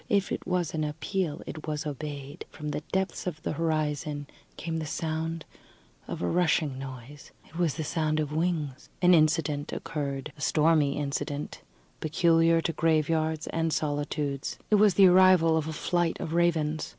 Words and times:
If 0.09 0.31
it 0.31 0.47
was 0.47 0.73
an 0.73 0.83
appeal, 0.83 1.43
it 1.45 1.67
was 1.67 1.85
obeyed. 1.85 2.43
From 2.49 2.69
the 2.69 2.81
depths 2.91 3.27
of 3.27 3.39
the 3.43 3.51
horizon 3.51 4.25
came 4.57 4.77
the 4.77 4.87
sound 4.87 5.45
of 6.07 6.23
a 6.23 6.27
rushing 6.27 6.79
noise. 6.79 7.29
It 7.45 7.55
was 7.59 7.75
the 7.75 7.83
noise 8.01 8.19
of 8.19 8.33
wings. 8.33 8.89
An 9.03 9.13
incident 9.13 9.71
occurred, 9.71 10.33
a 10.35 10.41
stormy 10.41 10.97
incident, 10.97 11.61
peculiar 11.99 12.61
to 12.61 12.73
graveyards 12.73 13.45
and 13.49 13.71
solitudes. 13.71 14.57
It 14.71 14.75
was 14.81 14.95
the 14.95 15.05
arrival 15.05 15.55
of 15.55 15.67
a 15.67 15.71
flight 15.71 16.19
of 16.19 16.33
ravens. 16.33 16.89